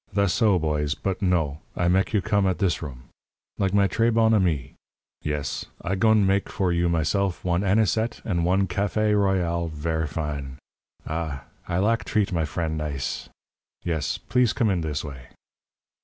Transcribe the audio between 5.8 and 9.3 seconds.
I goin' mek for you myself one anisette and one café